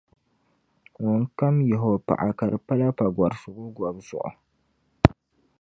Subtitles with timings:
[1.03, 4.29] ŋunkam yihi o paɣa ka di pala pagɔrisigu gɔbu zuɣu.